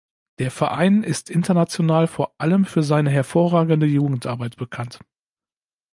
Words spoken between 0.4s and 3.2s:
Verein ist international vor allem für seine